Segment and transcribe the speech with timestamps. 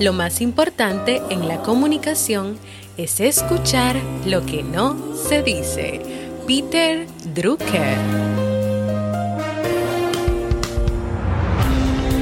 [0.00, 2.58] Lo más importante en la comunicación
[2.96, 3.94] es escuchar
[4.26, 6.00] lo que no se dice.
[6.48, 7.96] Peter Drucker.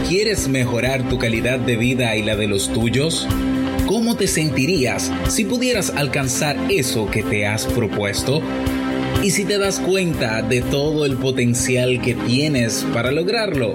[0.07, 3.27] ¿Quieres mejorar tu calidad de vida y la de los tuyos?
[3.87, 8.43] ¿Cómo te sentirías si pudieras alcanzar eso que te has propuesto?
[9.23, 13.75] ¿Y si te das cuenta de todo el potencial que tienes para lograrlo?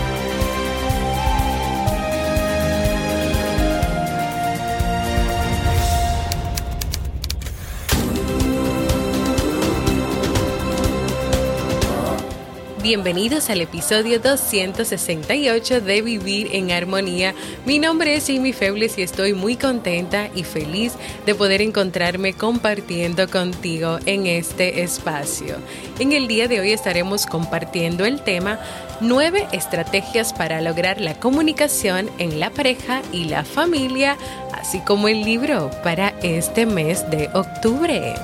[12.81, 17.35] Bienvenidos al episodio 268 de Vivir en Armonía.
[17.63, 20.93] Mi nombre es Amy Febles y estoy muy contenta y feliz
[21.27, 25.57] de poder encontrarme compartiendo contigo en este espacio.
[25.99, 28.59] En el día de hoy estaremos compartiendo el tema
[28.99, 34.17] 9 estrategias para lograr la comunicación en la pareja y la familia,
[34.53, 38.15] así como el libro para este mes de octubre.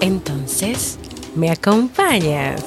[0.00, 0.96] Entonces,
[1.38, 2.64] ¿Me acompañas?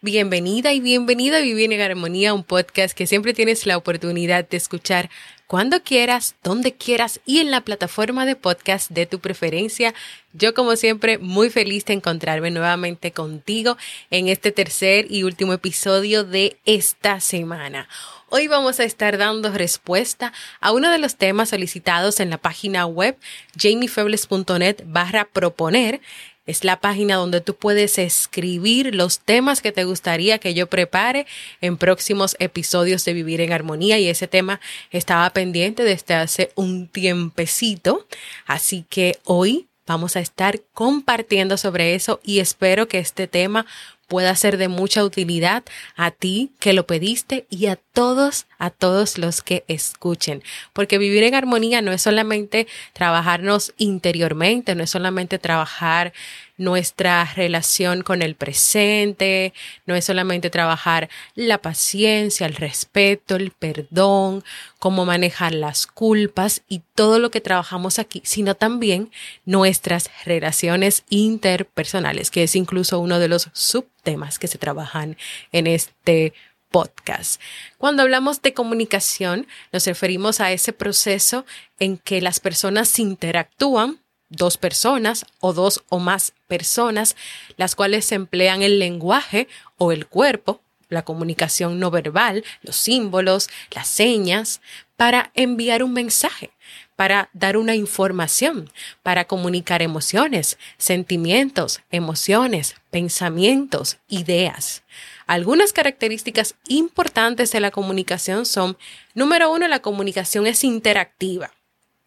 [0.00, 4.56] Bienvenida y bienvenida a Vivir en Armonía, un podcast que siempre tienes la oportunidad de
[4.56, 5.10] escuchar
[5.48, 9.94] cuando quieras, donde quieras y en la plataforma de podcast de tu preferencia.
[10.32, 13.76] Yo como siempre muy feliz de encontrarme nuevamente contigo
[14.12, 17.88] en este tercer y último episodio de esta semana.
[18.34, 20.32] Hoy vamos a estar dando respuesta
[20.62, 23.14] a uno de los temas solicitados en la página web
[23.60, 26.00] jamiefebles.net barra proponer.
[26.46, 31.26] Es la página donde tú puedes escribir los temas que te gustaría que yo prepare
[31.60, 34.62] en próximos episodios de Vivir en Armonía y ese tema
[34.92, 38.06] estaba pendiente desde hace un tiempecito.
[38.46, 43.66] Así que hoy vamos a estar compartiendo sobre eso y espero que este tema
[44.12, 45.62] pueda ser de mucha utilidad
[45.96, 50.42] a ti que lo pediste y a todos, a todos los que escuchen.
[50.74, 56.12] Porque vivir en armonía no es solamente trabajarnos interiormente, no es solamente trabajar
[56.56, 59.52] nuestra relación con el presente,
[59.86, 64.44] no es solamente trabajar la paciencia, el respeto, el perdón,
[64.78, 69.10] cómo manejar las culpas y todo lo que trabajamos aquí, sino también
[69.44, 75.16] nuestras relaciones interpersonales, que es incluso uno de los subtemas que se trabajan
[75.52, 76.32] en este
[76.72, 77.40] podcast.
[77.78, 81.44] Cuando hablamos de comunicación, nos referimos a ese proceso
[81.78, 84.01] en que las personas interactúan
[84.32, 87.16] dos personas o dos o más personas,
[87.56, 89.48] las cuales emplean el lenguaje
[89.78, 94.60] o el cuerpo, la comunicación no verbal, los símbolos, las señas,
[94.96, 96.50] para enviar un mensaje,
[96.96, 98.70] para dar una información,
[99.02, 104.82] para comunicar emociones, sentimientos, emociones, pensamientos, ideas.
[105.26, 108.76] Algunas características importantes de la comunicación son,
[109.14, 111.50] número uno, la comunicación es interactiva.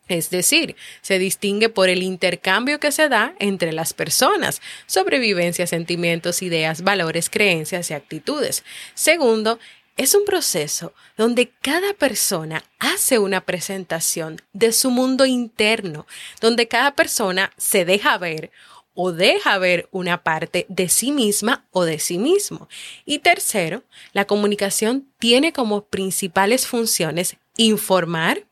[0.07, 6.41] Es decir, se distingue por el intercambio que se da entre las personas, sobrevivencia, sentimientos,
[6.41, 8.63] ideas, valores, creencias y actitudes.
[8.93, 9.59] Segundo,
[9.97, 16.05] es un proceso donde cada persona hace una presentación de su mundo interno,
[16.41, 18.51] donde cada persona se deja ver
[18.93, 22.67] o deja ver una parte de sí misma o de sí mismo.
[23.05, 23.83] Y tercero,
[24.13, 28.43] la comunicación tiene como principales funciones informar,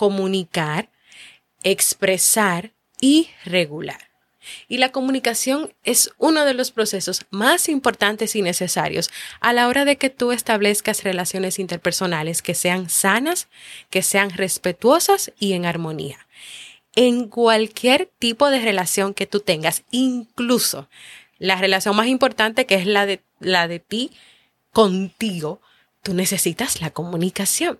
[0.00, 0.88] comunicar,
[1.62, 4.08] expresar y regular.
[4.66, 9.10] Y la comunicación es uno de los procesos más importantes y necesarios
[9.40, 13.48] a la hora de que tú establezcas relaciones interpersonales que sean sanas,
[13.90, 16.26] que sean respetuosas y en armonía.
[16.96, 20.88] En cualquier tipo de relación que tú tengas, incluso
[21.38, 24.12] la relación más importante que es la de, la de ti
[24.72, 25.60] contigo,
[26.02, 27.78] tú necesitas la comunicación.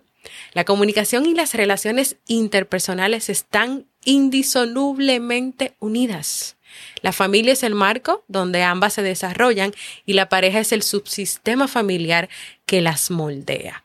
[0.53, 6.57] La comunicación y las relaciones interpersonales están indisolublemente unidas.
[7.01, 9.73] La familia es el marco donde ambas se desarrollan
[10.05, 12.29] y la pareja es el subsistema familiar
[12.65, 13.83] que las moldea.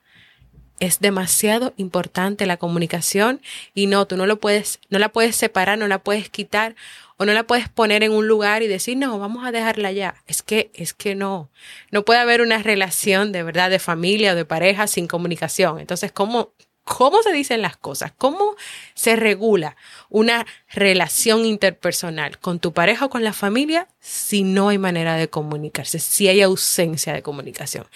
[0.78, 3.40] es demasiado importante la comunicación
[3.74, 6.76] y no, tú no lo puedes, no la puedes separar, no la puedes quitar
[7.18, 10.22] o no la puedes poner en un lugar y decir, no, vamos a dejarla ya.
[10.26, 11.50] Es que, es que no,
[11.90, 15.80] no puede haber una relación de verdad de familia o de pareja sin comunicación.
[15.80, 16.52] Entonces, ¿cómo,
[16.86, 18.54] cómo se dicen las cosas, cómo
[18.94, 19.76] se regula
[20.08, 25.28] una relación interpersonal con tu pareja o con la familia si no hay manera de
[25.28, 27.88] comunicarse, si hay ausencia de comunicación.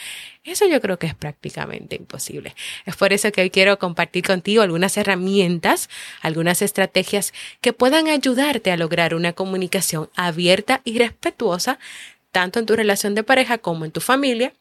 [0.43, 2.57] Eso yo creo que es prácticamente imposible.
[2.85, 5.89] Es por eso que hoy quiero compartir contigo algunas herramientas,
[6.21, 11.79] algunas estrategias que puedan ayudarte a lograr una comunicación abierta y respetuosa,
[12.33, 14.53] tanto en tu relación de pareja como en tu familia.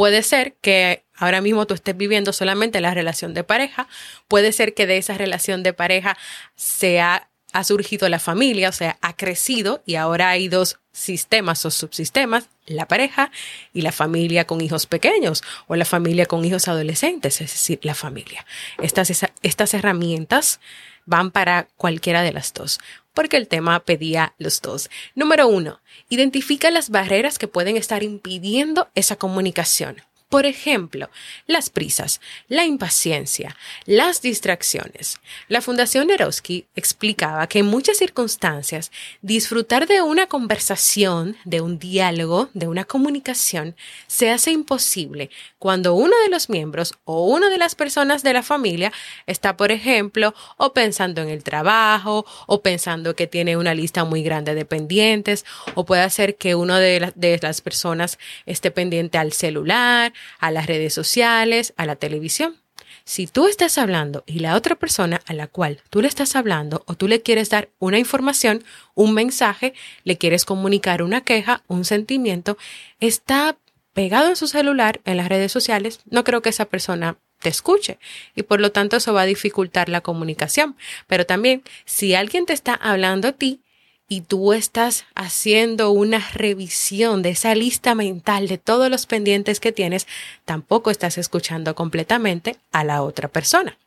[0.00, 3.86] Puede ser que ahora mismo tú estés viviendo solamente la relación de pareja,
[4.28, 6.16] puede ser que de esa relación de pareja
[6.56, 7.28] se ha,
[7.64, 12.88] surgido la familia, o sea, ha crecido y ahora hay dos sistemas o subsistemas, la
[12.88, 13.30] pareja
[13.74, 17.94] y la familia con hijos pequeños o la familia con hijos adolescentes, es decir, la
[17.94, 18.46] familia.
[18.80, 19.10] Estas,
[19.42, 20.60] estas herramientas
[21.04, 22.80] van para cualquiera de las dos,
[23.14, 24.90] porque el tema pedía los dos.
[25.14, 30.02] Número uno, identifica las barreras que pueden estar impidiendo esa comunicación.
[30.30, 31.10] Por ejemplo,
[31.48, 35.18] las prisas, la impaciencia, las distracciones.
[35.48, 38.92] La Fundación Nerosky explicaba que en muchas circunstancias
[39.22, 43.74] disfrutar de una conversación, de un diálogo, de una comunicación,
[44.06, 48.44] se hace imposible cuando uno de los miembros o una de las personas de la
[48.44, 48.92] familia
[49.26, 54.22] está, por ejemplo, o pensando en el trabajo, o pensando que tiene una lista muy
[54.22, 55.44] grande de pendientes,
[55.74, 58.16] o puede ser que uno de, de las personas
[58.46, 62.56] esté pendiente al celular, a las redes sociales, a la televisión.
[63.04, 66.84] Si tú estás hablando y la otra persona a la cual tú le estás hablando
[66.86, 68.62] o tú le quieres dar una información,
[68.94, 69.74] un mensaje,
[70.04, 72.56] le quieres comunicar una queja, un sentimiento,
[73.00, 73.56] está
[73.92, 77.98] pegado en su celular, en las redes sociales, no creo que esa persona te escuche
[78.36, 80.76] y por lo tanto eso va a dificultar la comunicación.
[81.06, 83.60] Pero también, si alguien te está hablando a ti,
[84.10, 89.70] y tú estás haciendo una revisión de esa lista mental de todos los pendientes que
[89.70, 90.08] tienes,
[90.44, 93.78] tampoco estás escuchando completamente a la otra persona.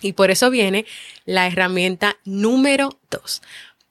[0.00, 0.86] Y por eso viene
[1.24, 3.42] la herramienta número dos.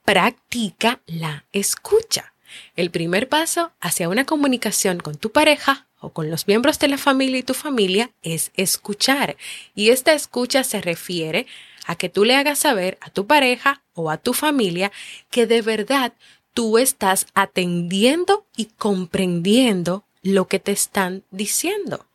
[0.06, 2.32] Practica la escucha.
[2.74, 6.96] El primer paso hacia una comunicación con tu pareja o con los miembros de la
[6.96, 9.36] familia y tu familia es escuchar.
[9.74, 11.46] Y esta escucha se refiere a
[11.94, 14.90] que tú le hagas saber a tu pareja o a tu familia
[15.30, 16.12] que de verdad
[16.52, 22.06] tú estás atendiendo y comprendiendo lo que te están diciendo.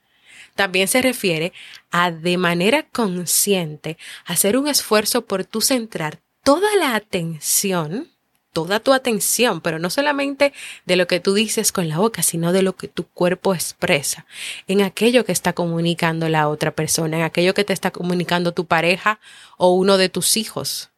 [0.56, 1.54] También se refiere
[1.92, 8.10] a de manera consciente hacer un esfuerzo por tú centrar toda la atención
[8.54, 10.54] toda tu atención, pero no solamente
[10.86, 14.26] de lo que tú dices con la boca, sino de lo que tu cuerpo expresa,
[14.68, 18.66] en aquello que está comunicando la otra persona, en aquello que te está comunicando tu
[18.66, 19.20] pareja
[19.58, 20.90] o uno de tus hijos.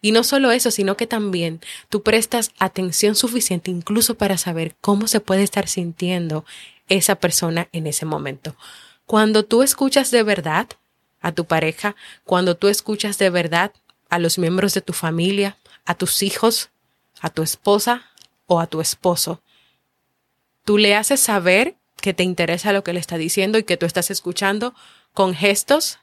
[0.00, 5.06] Y no solo eso, sino que también tú prestas atención suficiente incluso para saber cómo
[5.06, 6.44] se puede estar sintiendo
[6.88, 8.56] esa persona en ese momento.
[9.04, 10.68] Cuando tú escuchas de verdad
[11.20, 11.94] a tu pareja,
[12.24, 13.72] cuando tú escuchas de verdad
[14.08, 16.70] a los miembros de tu familia, a tus hijos,
[17.20, 18.10] a tu esposa
[18.46, 19.42] o a tu esposo.
[20.64, 23.86] Tú le haces saber que te interesa lo que le está diciendo y que tú
[23.86, 24.74] estás escuchando
[25.12, 25.98] con gestos,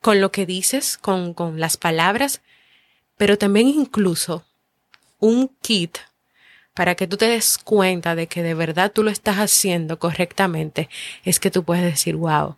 [0.00, 2.40] con lo que dices, con, con las palabras,
[3.16, 4.44] pero también incluso
[5.18, 5.98] un kit
[6.74, 10.88] para que tú te des cuenta de que de verdad tú lo estás haciendo correctamente,
[11.24, 12.56] es que tú puedes decir, wow,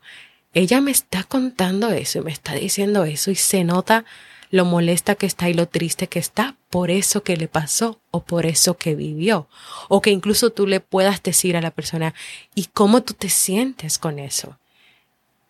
[0.53, 4.05] ella me está contando eso y me está diciendo eso y se nota
[4.50, 8.23] lo molesta que está y lo triste que está por eso que le pasó o
[8.25, 9.49] por eso que vivió.
[9.88, 12.14] O que incluso tú le puedas decir a la persona,
[12.54, 14.59] ¿y cómo tú te sientes con eso?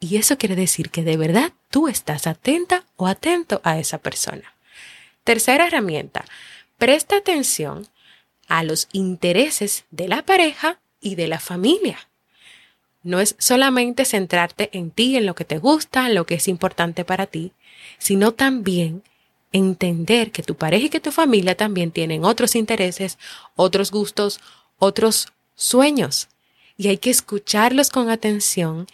[0.00, 4.54] Y eso quiere decir que de verdad tú estás atenta o atento a esa persona.
[5.24, 6.24] Tercera herramienta,
[6.78, 7.86] presta atención
[8.48, 12.08] a los intereses de la pareja y de la familia.
[13.02, 16.48] No es solamente centrarte en ti, en lo que te gusta, en lo que es
[16.48, 17.52] importante para ti,
[18.00, 19.02] sino también
[19.52, 23.18] entender que tu pareja y que tu familia también tienen otros intereses,
[23.54, 24.40] otros gustos,
[24.78, 26.28] otros sueños.
[26.76, 28.86] Y hay que escucharlos con atención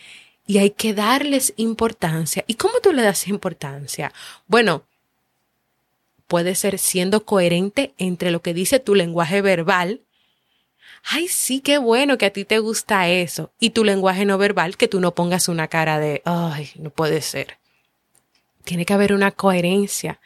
[0.47, 2.45] y hay que darles importancia.
[2.47, 4.13] ¿Y cómo tú le das importancia?
[4.49, 4.83] Bueno,
[6.27, 10.01] puede ser siendo coherente entre lo que dice tu lenguaje verbal.
[11.05, 13.53] Ay, sí, qué bueno que a ti te gusta eso.
[13.61, 17.23] Y tu lenguaje no verbal, que tú no pongas una cara de, ay, no puede
[17.23, 17.59] ser
[18.67, 20.21] tiene que haber una coherencia.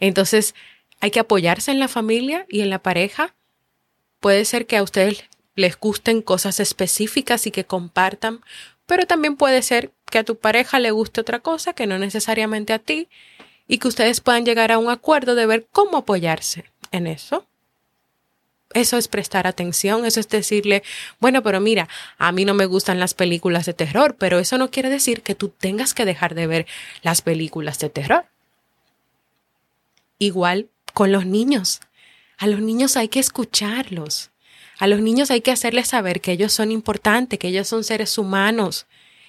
[0.00, 0.56] Entonces,
[1.00, 3.36] hay que apoyarse en la familia y en la pareja.
[4.18, 5.22] Puede ser que a ustedes
[5.54, 8.40] les gusten cosas específicas y que compartan
[8.86, 12.72] pero también puede ser que a tu pareja le guste otra cosa que no necesariamente
[12.72, 13.08] a ti
[13.66, 17.46] y que ustedes puedan llegar a un acuerdo de ver cómo apoyarse en eso.
[18.74, 20.82] Eso es prestar atención, eso es decirle,
[21.20, 21.88] bueno, pero mira,
[22.18, 25.34] a mí no me gustan las películas de terror, pero eso no quiere decir que
[25.34, 26.66] tú tengas que dejar de ver
[27.02, 28.26] las películas de terror.
[30.18, 31.80] Igual con los niños.
[32.36, 34.30] A los niños hay que escucharlos.
[34.78, 38.18] A los niños hay que hacerles saber que ellos son importantes, que ellos son seres
[38.18, 38.86] humanos.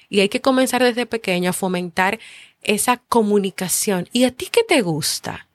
[0.10, 2.20] Y hay que comenzar desde pequeño a fomentar
[2.64, 4.10] esa comunicación.
[4.12, 5.48] ¿Y a ti qué te gusta?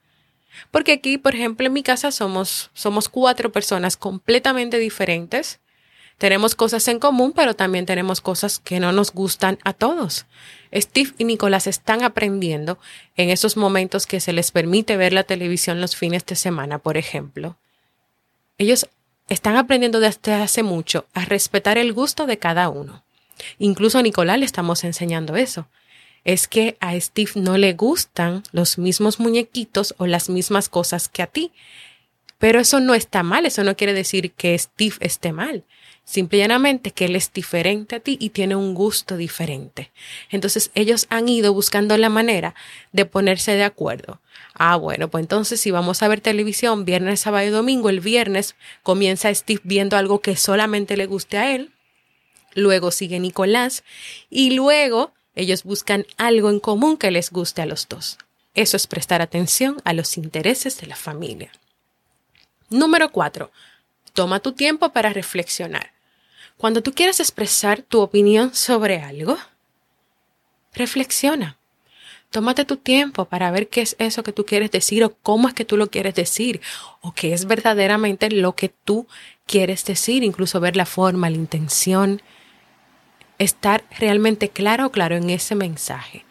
[0.71, 5.61] Porque aquí, por ejemplo, en mi casa somos, somos cuatro personas completamente diferentes.
[6.19, 10.27] Tenemos cosas en común, pero también tenemos cosas que no nos gustan a todos.
[10.75, 12.79] Steve y Nicolás están aprendiendo
[13.17, 16.97] en esos momentos que se les permite ver la televisión los fines de semana, por
[16.97, 17.57] ejemplo.
[18.59, 18.87] Ellos
[19.29, 23.03] están aprendiendo desde hace mucho a respetar el gusto de cada uno.
[23.59, 25.67] Incluso a Nicolás le estamos enseñando eso
[26.25, 31.23] es que a Steve no le gustan los mismos muñequitos o las mismas cosas que
[31.23, 31.53] a ti.
[32.39, 35.65] Pero eso no está mal, eso no quiere decir que Steve esté mal.
[36.05, 39.93] Simplemente que él es diferente a ti y tiene un gusto diferente.
[40.31, 42.55] Entonces ellos han ido buscando la manera
[42.91, 44.21] de ponerse de acuerdo.
[44.55, 48.57] Ah, bueno, pues entonces si vamos a ver televisión viernes, sábado y domingo, el viernes
[48.83, 51.71] comienza Steve viendo algo que solamente le guste a él.
[52.55, 53.85] Luego sigue Nicolás
[54.31, 58.19] y luego ellos buscan algo en común que les guste a los dos.
[58.55, 61.53] Eso es prestar atención a los intereses de la familia.
[62.69, 63.51] Número 4.
[64.13, 65.93] Toma tu tiempo para reflexionar.
[66.57, 69.39] Cuando tú quieras expresar tu opinión sobre algo,
[70.75, 71.57] reflexiona.
[72.31, 75.55] Tómate tu tiempo para ver qué es eso que tú quieres decir o cómo es
[75.55, 76.61] que tú lo quieres decir
[77.01, 79.09] o qué es verdaderamente lo que tú
[79.47, 82.23] quieres decir, incluso ver la forma, la intención,
[83.41, 86.25] estar realmente claro o claro en ese mensaje.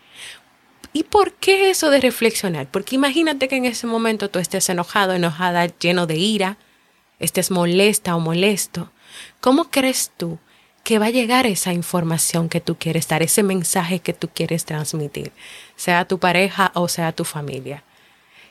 [0.93, 2.67] ¿Y por qué eso de reflexionar?
[2.67, 6.57] Porque imagínate que en ese momento tú estés enojado, enojada, lleno de ira,
[7.19, 8.91] estés molesta o molesto.
[9.41, 10.39] ¿Cómo crees tú
[10.83, 14.65] que va a llegar esa información que tú quieres dar, ese mensaje que tú quieres
[14.65, 15.31] transmitir,
[15.75, 17.83] sea tu pareja o sea tu familia?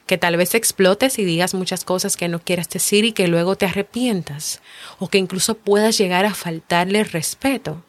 [0.07, 3.57] Que tal vez explotes y digas muchas cosas que no quieras decir y que luego
[3.57, 4.63] te arrepientas,
[4.99, 7.85] o que incluso puedas llegar a faltarle respeto.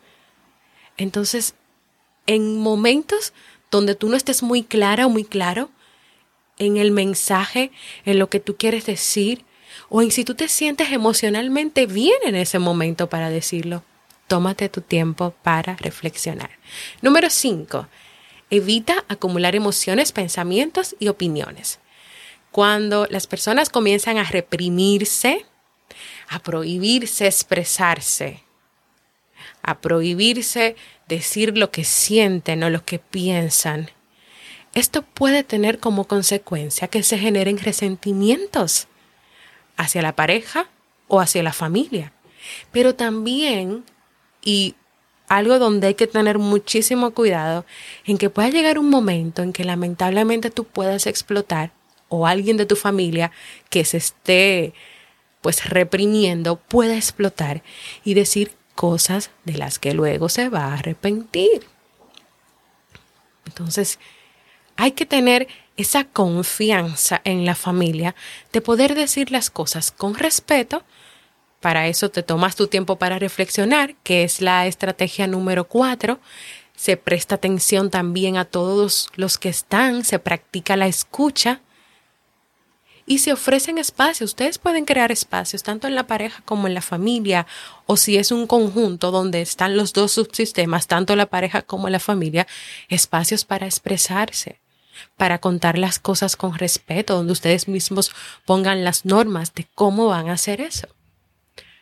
[1.00, 1.56] Entonces,
[2.28, 3.34] en momentos
[3.72, 5.70] donde tú no estés muy clara o muy claro
[6.58, 7.72] en el mensaje,
[8.06, 9.46] en lo que tú quieres decir,
[9.88, 13.84] o en si tú te sientes emocionalmente bien en ese momento para decirlo,
[14.28, 16.52] tómate tu tiempo para reflexionar.
[17.02, 17.88] Número 5.
[18.50, 21.80] Evita acumular emociones, pensamientos y opiniones.
[22.52, 25.46] Cuando las personas comienzan a reprimirse,
[26.28, 28.44] a prohibirse expresarse,
[29.76, 30.76] prohibirse
[31.08, 33.90] decir lo que sienten o lo que piensan,
[34.74, 38.88] esto puede tener como consecuencia que se generen resentimientos
[39.78, 40.70] hacia la pareja
[41.08, 42.14] o hacia la familia.
[42.72, 43.84] Pero también,
[44.44, 44.76] y
[45.28, 47.66] algo donde hay que tener muchísimo cuidado,
[48.06, 51.72] en que pueda llegar un momento en que lamentablemente tú puedas explotar
[52.10, 53.32] o alguien de tu familia
[53.70, 54.74] que se esté
[55.42, 57.64] pues reprimiendo pueda explotar
[58.04, 61.68] y decir cosas de las que luego se va a arrepentir.
[63.46, 64.00] Entonces,
[64.78, 68.16] hay que tener esa confianza en la familia
[68.54, 70.86] de poder decir las cosas con respeto.
[71.60, 76.22] Para eso te tomas tu tiempo para reflexionar, que es la estrategia número cuatro.
[76.74, 81.60] Se presta atención también a todos los que están, se practica la escucha
[83.10, 84.30] y se ofrecen espacios.
[84.30, 87.48] Ustedes pueden crear espacios tanto en la pareja como en la familia
[87.88, 92.00] o si es un conjunto donde están los dos subsistemas, tanto la pareja como la
[92.00, 92.46] familia,
[92.88, 94.62] espacios para expresarse,
[95.18, 98.12] para contar las cosas con respeto, donde ustedes mismos
[98.46, 100.88] pongan las normas de cómo van a hacer eso.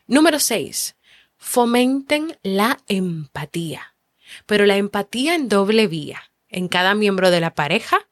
[0.07, 0.95] Número 6.
[1.35, 3.95] Fomenten la empatía,
[4.45, 8.07] pero la empatía en doble vía, en cada miembro de la pareja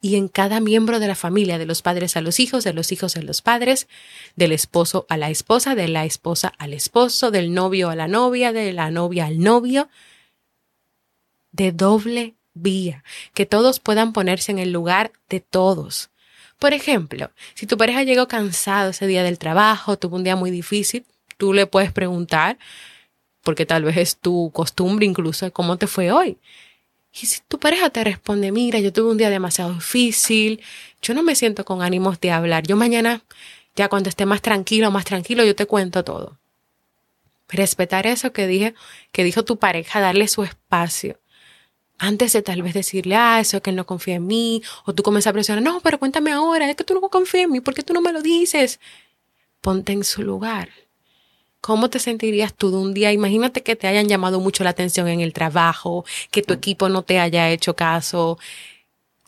[0.00, 2.90] y en cada miembro de la familia, de los padres a los hijos, de los
[2.90, 3.86] hijos a los padres,
[4.34, 8.52] del esposo a la esposa, de la esposa al esposo, del novio a la novia,
[8.52, 9.88] de la novia al novio,
[11.52, 13.04] de doble vía,
[13.34, 16.10] que todos puedan ponerse en el lugar de todos.
[16.58, 20.50] Por ejemplo, si tu pareja llegó cansado ese día del trabajo, tuvo un día muy
[20.50, 21.04] difícil,
[21.36, 22.58] tú le puedes preguntar,
[23.42, 26.38] porque tal vez es tu costumbre incluso, ¿cómo te fue hoy?
[27.12, 30.62] Y si tu pareja te responde, mira, yo tuve un día demasiado difícil,
[31.02, 33.22] yo no me siento con ánimos de hablar, yo mañana,
[33.74, 36.38] ya cuando esté más tranquilo, más tranquilo, yo te cuento todo.
[37.48, 38.74] Respetar eso que dije,
[39.10, 41.18] que dijo tu pareja, darle su espacio.
[41.98, 44.94] Antes de tal vez decirle, ah, eso es que él no confía en mí, o
[44.94, 47.60] tú comienzas a presionar, no, pero cuéntame ahora, es que tú no confías en mí,
[47.60, 48.80] ¿por qué tú no me lo dices?
[49.60, 50.70] Ponte en su lugar.
[51.60, 53.12] ¿Cómo te sentirías tú de un día?
[53.12, 57.02] Imagínate que te hayan llamado mucho la atención en el trabajo, que tu equipo no
[57.02, 58.38] te haya hecho caso,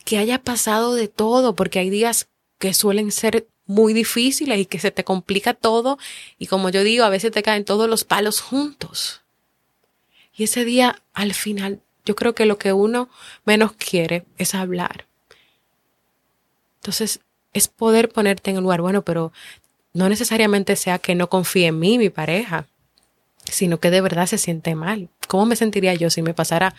[0.03, 4.79] que haya pasado de todo, porque hay días que suelen ser muy difíciles y que
[4.79, 5.97] se te complica todo
[6.37, 9.21] y como yo digo, a veces te caen todos los palos juntos.
[10.35, 13.09] Y ese día, al final, yo creo que lo que uno
[13.45, 15.05] menos quiere es hablar.
[16.81, 17.21] Entonces,
[17.53, 19.31] es poder ponerte en el lugar, bueno, pero
[19.93, 22.65] no necesariamente sea que no confíe en mí, mi pareja,
[23.45, 25.09] sino que de verdad se siente mal.
[25.27, 26.75] ¿Cómo me sentiría yo si me pasara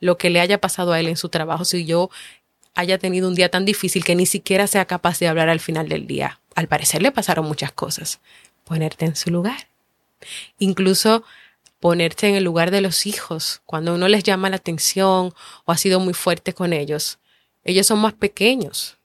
[0.00, 2.10] lo que le haya pasado a él en su trabajo, si yo
[2.74, 5.88] haya tenido un día tan difícil que ni siquiera sea capaz de hablar al final
[5.88, 6.40] del día?
[6.54, 8.20] Al parecer le pasaron muchas cosas.
[8.64, 9.68] Ponerte en su lugar.
[10.58, 11.24] Incluso
[11.80, 15.34] ponerte en el lugar de los hijos, cuando uno les llama la atención
[15.66, 17.18] o ha sido muy fuerte con ellos.
[17.62, 18.96] Ellos son más pequeños,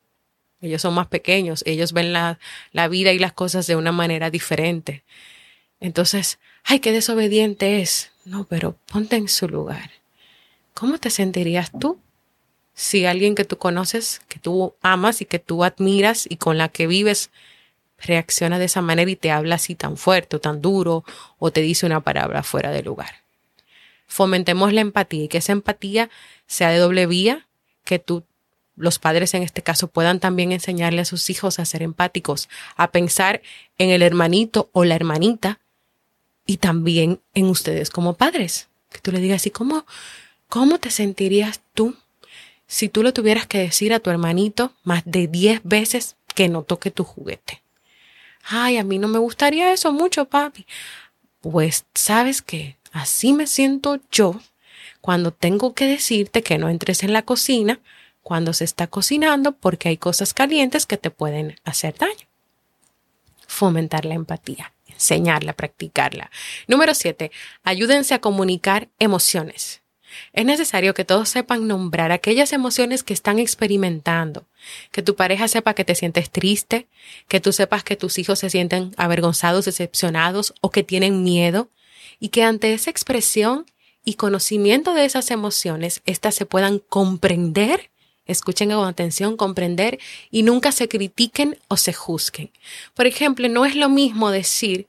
[0.62, 2.40] ellos son más pequeños, ellos ven la,
[2.72, 5.04] la vida y las cosas de una manera diferente.
[5.80, 8.12] Entonces, ay, qué desobediente es.
[8.26, 9.92] No, pero ponte en su lugar.
[10.74, 12.00] ¿Cómo te sentirías tú
[12.74, 16.70] si alguien que tú conoces, que tú amas y que tú admiras y con la
[16.70, 17.30] que vives
[17.98, 21.04] reacciona de esa manera y te habla así tan fuerte o tan duro
[21.38, 23.16] o te dice una palabra fuera de lugar?
[24.08, 26.10] Fomentemos la empatía y que esa empatía
[26.48, 27.48] sea de doble vía,
[27.84, 28.24] que tú
[28.80, 32.92] los padres en este caso puedan también enseñarle a sus hijos a ser empáticos, a
[32.92, 33.42] pensar
[33.78, 35.60] en el hermanito o la hermanita
[36.46, 38.70] y también en ustedes como padres.
[38.90, 39.86] Que tú le digas así, ¿cómo,
[40.48, 41.96] cómo te sentirías tú
[42.68, 46.64] si tú le tuvieras que decir a tu hermanito más de 10 veces que no
[46.64, 47.62] toque tu juguete?
[48.46, 50.66] Ay, a mí no me gustaría eso mucho, papi.
[51.42, 52.78] Pues, ¿sabes qué?
[52.94, 54.40] Así me siento yo
[55.02, 57.80] cuando tengo que decirte que no entres en la cocina
[58.22, 62.28] cuando se está cocinando porque hay cosas calientes que te pueden hacer daño.
[63.48, 66.30] Fomentar la empatía, enseñarla, practicarla.
[66.68, 67.32] Número siete,
[67.64, 69.82] ayúdense a comunicar emociones.
[70.34, 74.46] Es necesario que todos sepan nombrar aquellas emociones que están experimentando,
[74.92, 76.88] que tu pareja sepa que te sientes triste,
[77.28, 81.70] que tú sepas que tus hijos se sienten avergonzados, decepcionados o que tienen miedo,
[82.20, 83.66] y que ante esa expresión
[84.04, 87.92] y conocimiento de esas emociones, éstas se puedan comprender
[88.32, 92.52] escuchen con atención, comprender y nunca se critiquen o se juzguen.
[92.94, 94.88] Por ejemplo, no es lo mismo decir,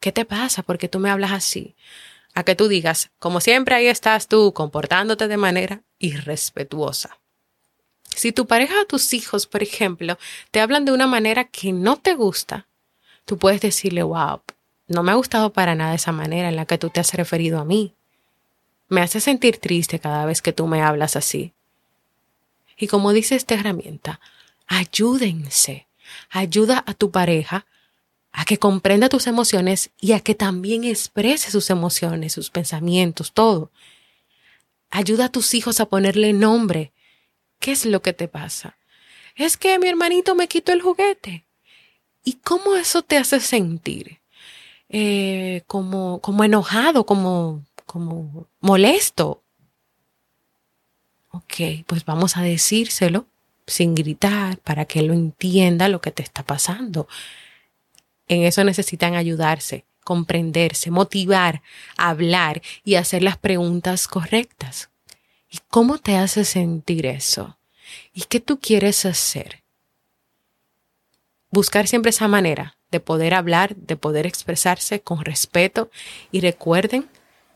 [0.00, 0.62] ¿qué te pasa?
[0.62, 1.74] porque tú me hablas así?
[2.34, 7.18] A que tú digas, como siempre ahí estás tú, comportándote de manera irrespetuosa.
[8.14, 10.18] Si tu pareja o tus hijos, por ejemplo,
[10.50, 12.66] te hablan de una manera que no te gusta,
[13.24, 14.42] tú puedes decirle, wow,
[14.88, 17.60] no me ha gustado para nada esa manera en la que tú te has referido
[17.60, 17.94] a mí.
[18.88, 21.52] Me hace sentir triste cada vez que tú me hablas así.
[22.78, 24.20] Y como dice esta herramienta,
[24.66, 25.88] ayúdense.
[26.30, 27.66] Ayuda a tu pareja
[28.32, 33.70] a que comprenda tus emociones y a que también exprese sus emociones, sus pensamientos, todo.
[34.90, 36.92] Ayuda a tus hijos a ponerle nombre.
[37.58, 38.78] ¿Qué es lo que te pasa?
[39.34, 41.44] Es que mi hermanito me quitó el juguete.
[42.24, 44.20] ¿Y cómo eso te hace sentir?
[44.88, 49.42] Eh, como, como enojado, como, como molesto,
[51.38, 53.26] Ok, pues vamos a decírselo
[53.66, 57.06] sin gritar para que él lo entienda lo que te está pasando.
[58.26, 61.62] En eso necesitan ayudarse, comprenderse, motivar,
[61.96, 64.90] hablar y hacer las preguntas correctas.
[65.48, 67.56] ¿Y cómo te hace sentir eso?
[68.12, 69.62] ¿Y qué tú quieres hacer?
[71.52, 75.88] Buscar siempre esa manera de poder hablar, de poder expresarse con respeto
[76.32, 77.08] y recuerden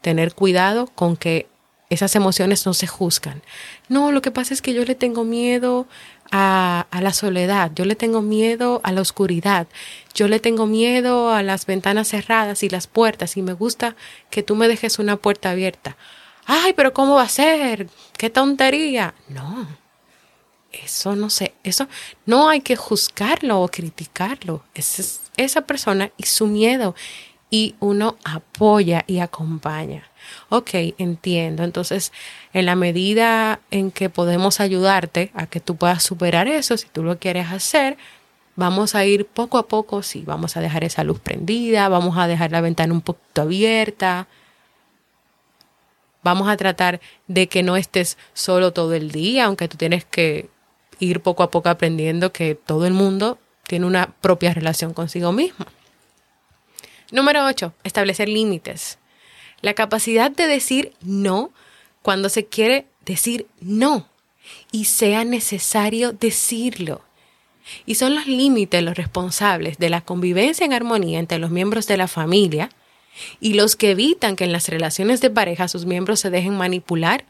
[0.02, 1.48] tener cuidado con que
[1.92, 3.42] esas emociones no se juzgan.
[3.88, 5.86] No, lo que pasa es que yo le tengo miedo
[6.30, 9.66] a, la soledad, yo le tengo miedo a la oscuridad,
[10.14, 13.96] yo le tengo miedo a las ventanas cerradas y las puertas y me gusta
[14.30, 15.96] que tú me dejes una puerta abierta.
[16.46, 17.88] Ay, pero ¿cómo va a ser?
[18.16, 19.14] ¡Qué tontería!
[19.28, 19.68] No,
[20.72, 21.86] eso no sé, eso
[22.24, 24.64] no hay que juzgarlo o criticarlo.
[24.74, 26.94] Es esa persona y su miedo
[27.52, 30.04] y uno apoya y acompaña.
[30.48, 31.64] Ok, entiendo.
[31.64, 32.10] Entonces,
[32.54, 37.02] en la medida en que podemos ayudarte a que tú puedas superar eso, si tú
[37.02, 37.98] lo quieres hacer,
[38.56, 42.26] vamos a ir poco a poco, sí, vamos a dejar esa luz prendida, vamos a
[42.26, 44.28] dejar la ventana un poquito abierta,
[46.22, 50.48] vamos a tratar de que no estés solo todo el día, aunque tú tienes que
[51.00, 55.66] ir poco a poco aprendiendo que todo el mundo tiene una propia relación consigo mismo.
[57.12, 57.74] Número 8.
[57.84, 58.98] Establecer límites.
[59.60, 61.52] La capacidad de decir no
[62.00, 64.08] cuando se quiere decir no
[64.72, 67.02] y sea necesario decirlo.
[67.84, 71.98] Y son los límites los responsables de la convivencia en armonía entre los miembros de
[71.98, 72.70] la familia
[73.40, 77.26] y los que evitan que en las relaciones de pareja sus miembros se dejen manipular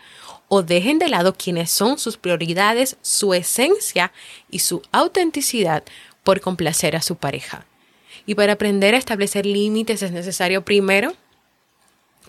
[0.46, 4.12] o dejen de lado quienes son sus prioridades, su esencia
[4.48, 5.82] y su autenticidad
[6.22, 7.66] por complacer a su pareja.
[8.26, 11.14] Y para aprender a establecer límites es necesario primero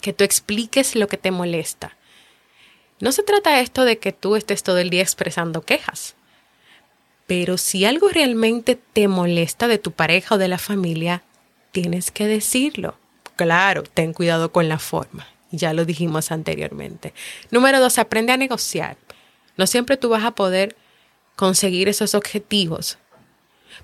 [0.02, 1.96] que tú expliques lo que te molesta.
[3.00, 6.16] No se trata esto de que tú estés todo el día expresando quejas.
[7.28, 11.24] Pero si algo realmente te molesta de tu pareja o de la familia,
[11.72, 12.98] tienes que decirlo.
[13.36, 15.28] Claro, ten cuidado con la forma.
[15.52, 17.14] Ya lo dijimos anteriormente.
[17.52, 18.98] Número dos, aprende a negociar.
[19.58, 20.76] No siempre tú vas a poder
[21.36, 22.98] conseguir esos objetivos,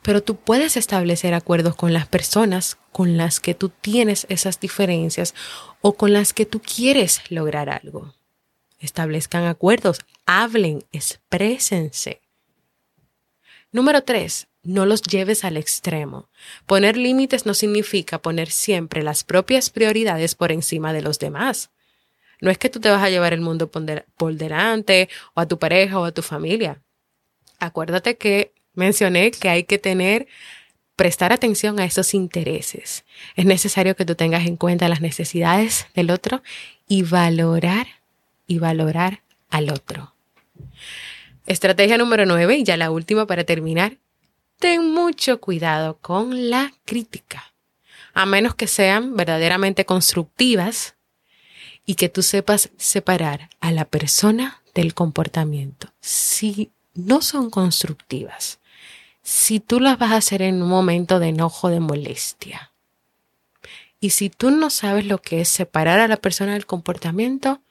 [0.02, 5.36] pero tú puedes establecer acuerdos con las personas con las que tú tienes esas diferencias
[5.82, 8.14] o con las que tú quieres lograr algo.
[8.80, 12.22] Establezcan acuerdos, hablen, exprésense.
[13.72, 16.30] Número tres, no los lleves al extremo.
[16.66, 21.72] Poner límites no significa poner siempre las propias prioridades por encima de los demás.
[22.42, 25.60] No es que tú te vas a llevar el mundo por delante o a tu
[25.60, 26.82] pareja o a tu familia.
[27.60, 30.28] Acuérdate que mencioné que hay que tener,
[30.96, 33.06] prestar atención a esos intereses.
[33.36, 36.42] Es necesario que tú tengas en cuenta las necesidades del otro
[36.88, 37.88] y valorar
[38.48, 40.16] y valorar al otro.
[41.46, 43.98] Estrategia número nueve, y ya la última para terminar,
[44.58, 47.54] ten mucho cuidado con la crítica,
[48.14, 50.96] a menos que sean verdaderamente constructivas
[51.86, 55.92] y que tú sepas separar a la persona del comportamiento.
[56.02, 58.60] Si no son constructivas,
[59.30, 62.72] si tú las vas a hacer en un momento de enojo, de molestia,
[64.00, 67.62] y si tú no sabes lo que es separar a la persona del comportamiento,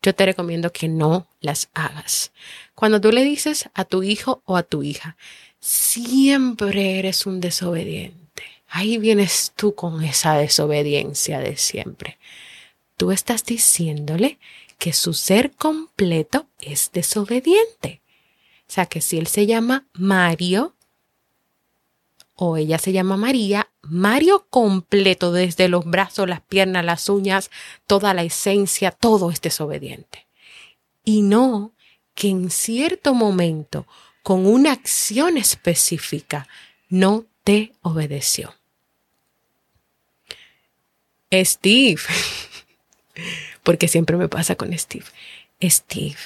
[0.00, 2.32] yo te recomiendo que no las hagas.
[2.74, 5.18] Cuando tú le dices a tu hijo o a tu hija,
[5.60, 8.44] siempre eres un desobediente.
[8.66, 12.18] Ahí vienes tú con esa desobediencia de siempre.
[12.96, 14.38] Tú estás diciéndole
[14.78, 18.01] que su ser completo es desobediente.
[18.72, 20.74] O sea que si él se llama Mario
[22.34, 27.50] o ella se llama María, Mario completo desde los brazos, las piernas, las uñas,
[27.86, 30.26] toda la esencia, todo es desobediente.
[31.04, 31.74] Y no
[32.14, 33.86] que en cierto momento
[34.22, 36.48] con una acción específica
[36.88, 38.54] no te obedeció.
[41.30, 42.00] Steve,
[43.62, 45.04] porque siempre me pasa con Steve.
[45.60, 46.16] Steve,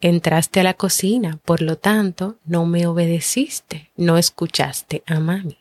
[0.00, 5.58] entraste a la cocina, por lo tanto, no me obedeciste, no escuchaste a mami.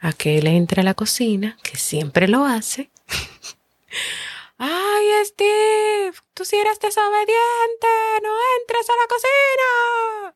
[0.00, 2.90] Aquel entra a la cocina, que siempre lo hace.
[4.58, 6.12] ¡Ay, Steve!
[6.34, 7.88] Tú si eres desobediente,
[8.22, 10.34] no entres a la cocina.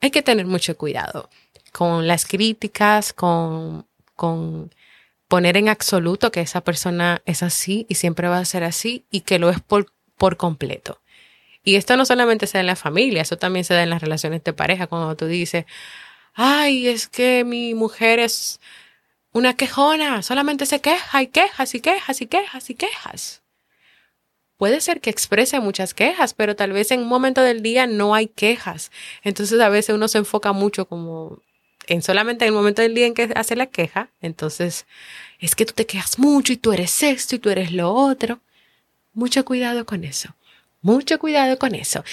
[0.00, 1.30] Hay que tener mucho cuidado
[1.72, 4.70] con las críticas, con, con
[5.28, 9.22] poner en absoluto que esa persona es así y siempre va a ser así y
[9.22, 11.00] que lo es por, por completo.
[11.64, 14.02] Y esto no solamente se da en la familia, eso también se da en las
[14.02, 15.64] relaciones de pareja, cuando tú dices,
[16.34, 18.60] ay, es que mi mujer es
[19.32, 23.42] una quejona, solamente se queja y quejas y quejas y quejas y quejas.
[24.56, 28.14] Puede ser que exprese muchas quejas, pero tal vez en un momento del día no
[28.14, 28.92] hay quejas.
[29.22, 31.40] Entonces a veces uno se enfoca mucho como
[31.86, 34.10] en solamente en el momento del día en que hace la queja.
[34.20, 34.86] Entonces
[35.40, 38.40] es que tú te quejas mucho y tú eres esto y tú eres lo otro.
[39.12, 40.34] Mucho cuidado con eso.
[40.84, 42.04] Mucho cuidado con eso.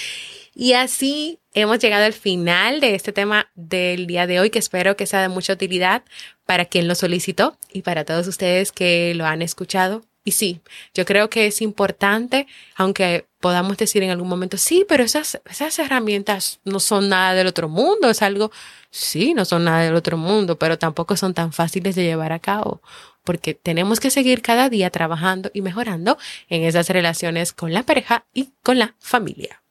[0.54, 4.96] Y así hemos llegado al final de este tema del día de hoy, que espero
[4.96, 6.04] que sea de mucha utilidad
[6.46, 10.06] para quien lo solicitó y para todos ustedes que lo han escuchado.
[10.24, 10.62] Y sí,
[10.94, 15.78] yo creo que es importante, aunque podamos decir en algún momento, sí, pero esas, esas
[15.78, 18.52] herramientas no son nada del otro mundo, es algo,
[18.90, 22.38] sí, no son nada del otro mundo, pero tampoco son tan fáciles de llevar a
[22.38, 22.80] cabo,
[23.24, 28.26] porque tenemos que seguir cada día trabajando y mejorando en esas relaciones con la pareja
[28.34, 29.62] y con la familia.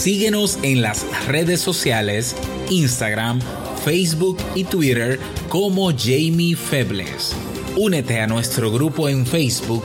[0.00, 2.34] Síguenos en las redes sociales,
[2.70, 3.38] Instagram,
[3.84, 7.36] Facebook y Twitter como Jamie Febles.
[7.76, 9.84] Únete a nuestro grupo en Facebook,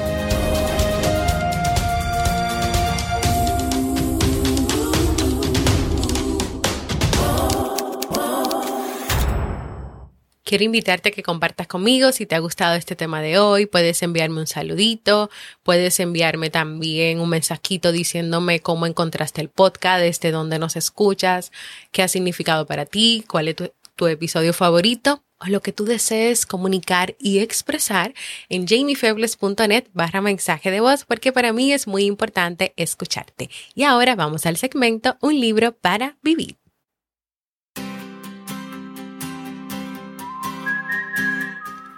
[10.51, 13.67] Quiero invitarte a que compartas conmigo si te ha gustado este tema de hoy.
[13.67, 15.29] Puedes enviarme un saludito,
[15.63, 21.53] puedes enviarme también un mensajito diciéndome cómo encontraste el podcast, desde dónde nos escuchas,
[21.93, 23.71] qué ha significado para ti, cuál es tu,
[24.07, 28.13] episodio favorito o lo que tú desees comunicar y expresar
[28.49, 33.49] en jamiefebles.net barra mensaje de voz porque para mí es muy importante escucharte.
[33.73, 36.60] Y ahora vamos al segmento Un libro para vivir.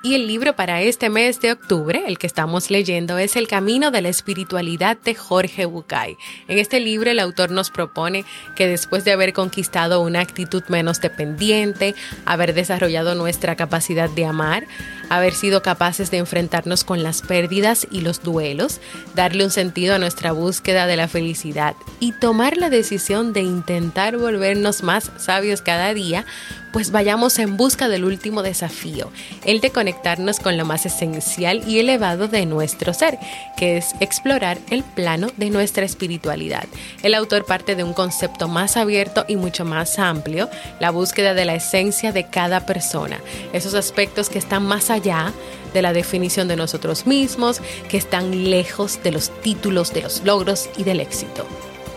[0.06, 3.90] Y el libro para este mes de octubre, el que estamos leyendo, es El Camino
[3.90, 6.18] de la Espiritualidad de Jorge Bucay.
[6.50, 11.00] En este libro el autor nos propone que después de haber conquistado una actitud menos
[11.00, 14.68] dependiente, haber desarrollado nuestra capacidad de amar,
[15.16, 18.80] haber sido capaces de enfrentarnos con las pérdidas y los duelos,
[19.16, 24.18] darle un sentido a nuestra búsqueda de la felicidad y tomar la decisión de intentar
[24.18, 26.26] volvernos más sabios cada día,
[26.74, 29.12] pues vayamos en busca del último desafío,
[29.46, 33.20] el de conectarnos con lo más esencial y elevado de nuestro ser,
[33.56, 36.66] que es explorar el plano de nuestra espiritualidad.
[37.04, 40.50] El autor parte de un concepto más abierto y mucho más amplio,
[40.80, 43.20] la búsqueda de la esencia de cada persona,
[43.54, 49.02] esos aspectos que están más allá de la definición de nosotros mismos, que están lejos
[49.04, 51.46] de los títulos, de los logros y del éxito.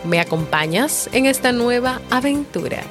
[0.03, 2.83] ¿Me acompañas en esta nueva aventura?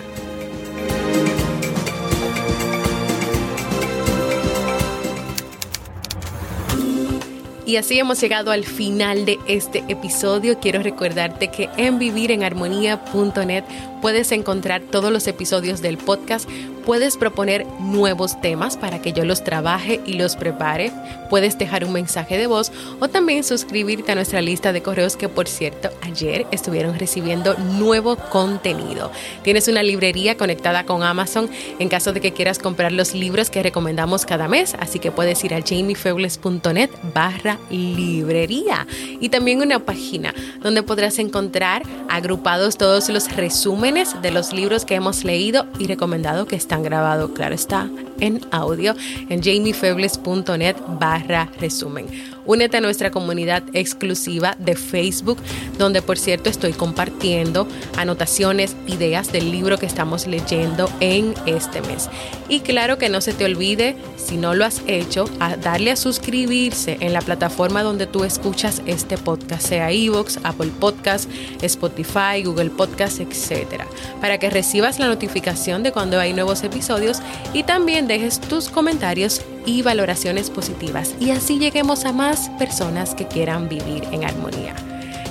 [7.66, 10.60] Y así hemos llegado al final de este episodio.
[10.60, 13.64] Quiero recordarte que en vivirenharmonía.net
[14.00, 16.48] puedes encontrar todos los episodios del podcast,
[16.84, 20.92] puedes proponer nuevos temas para que yo los trabaje y los prepare,
[21.28, 25.28] puedes dejar un mensaje de voz o también suscribirte a nuestra lista de correos que
[25.28, 29.10] por cierto ayer estuvieron recibiendo nuevo contenido.
[29.42, 33.64] Tienes una librería conectada con Amazon en caso de que quieras comprar los libros que
[33.64, 38.86] recomendamos cada mes, así que puedes ir a jamiefebles.net barra librería
[39.20, 40.32] y también una página
[40.62, 46.46] donde podrás encontrar agrupados todos los resúmenes de los libros que hemos leído y recomendado
[46.46, 47.88] que están grabados, claro está,
[48.20, 48.94] en audio
[49.30, 52.06] en jamiefebles.net barra resumen.
[52.44, 55.38] Únete a nuestra comunidad exclusiva de Facebook,
[55.78, 62.10] donde por cierto estoy compartiendo anotaciones, ideas del libro que estamos leyendo en este mes.
[62.50, 65.96] Y claro que no se te olvide, si no lo has hecho, a darle a
[65.96, 71.30] suscribirse en la plataforma donde tú escuchas este podcast, sea iVoox, Apple Podcast,
[71.62, 73.75] Spotify, Google Podcast, etc.
[74.20, 77.18] Para que recibas la notificación de cuando hay nuevos episodios
[77.52, 83.26] y también dejes tus comentarios y valoraciones positivas y así lleguemos a más personas que
[83.26, 84.74] quieran vivir en armonía.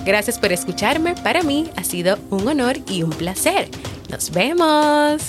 [0.06, 3.70] Gracias por escucharme, para mí ha sido un honor y un placer.
[4.10, 5.24] Nos vemos.